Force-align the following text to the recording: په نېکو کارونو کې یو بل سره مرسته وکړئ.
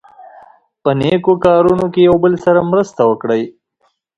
په 0.81 0.89
نېکو 0.99 1.33
کارونو 1.45 1.85
کې 1.93 2.01
یو 2.09 2.15
بل 2.23 2.33
سره 2.45 2.59
مرسته 2.71 3.01
وکړئ. 3.05 3.43